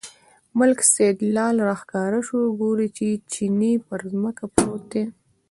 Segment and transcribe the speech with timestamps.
[0.57, 5.03] ملک سیدلال راښکاره شو، ګوري چې چیني پر ځمکه پروت دی.